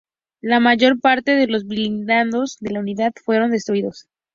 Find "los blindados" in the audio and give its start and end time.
1.45-2.57